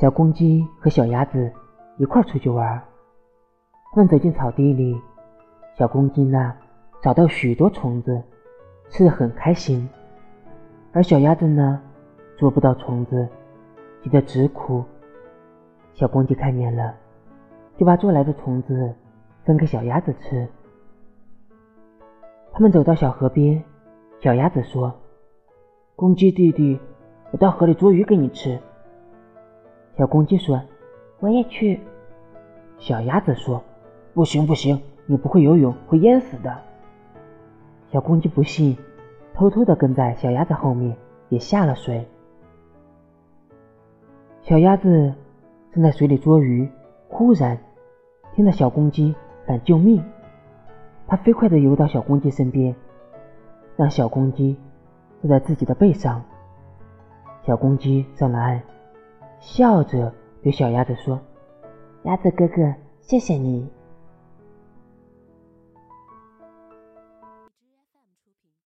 [0.00, 1.52] 小公鸡和小鸭子
[1.98, 2.82] 一块出去玩。
[3.92, 4.98] 他们走进草地里，
[5.76, 6.54] 小公鸡呢
[7.02, 8.22] 找到许多虫子，
[8.88, 9.86] 吃的很开心；
[10.94, 11.82] 而小鸭子呢
[12.38, 13.28] 捉不到虫子，
[14.02, 14.82] 急得直哭。
[15.92, 16.94] 小公鸡看见了，
[17.76, 18.94] 就把捉来的虫子
[19.44, 20.48] 分给小鸭子吃。
[22.54, 23.62] 他们走到小河边，
[24.18, 24.98] 小鸭子说
[25.94, 26.80] ：“公鸡弟弟，
[27.32, 28.58] 我到河里捉鱼给你吃。”
[30.00, 30.58] 小公鸡说
[31.20, 31.78] ：“我也去。”
[32.80, 33.62] 小鸭子说
[34.14, 36.56] ：“不行不行，你不会游泳，会淹死的。”
[37.92, 38.78] 小公鸡不信，
[39.34, 40.96] 偷偷的跟在小鸭子后面，
[41.28, 42.08] 也下了水。
[44.40, 45.12] 小鸭子
[45.70, 46.66] 正在水里捉鱼，
[47.10, 47.58] 忽然
[48.34, 49.14] 听到小公鸡
[49.46, 50.02] 喊救命，
[51.06, 52.74] 它飞快的游到小公鸡身边，
[53.76, 54.56] 让小公鸡
[55.20, 56.24] 坐在自己的背上。
[57.42, 58.62] 小公鸡上了岸。
[59.40, 60.12] 笑着
[60.42, 61.18] 对小鸭子说
[62.04, 63.66] ：“鸭子哥哥，谢谢你。”